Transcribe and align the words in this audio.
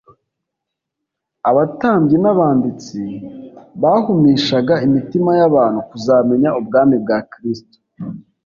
abatambyi 1.49 2.17
n'abanditsi 2.21 3.01
bahumishaga 3.81 4.73
imitima 4.87 5.31
y'abantu 5.39 5.79
kuzamenya 5.89 6.49
ubwami 6.59 6.95
bwa 7.03 7.17
Kristo, 7.31 7.77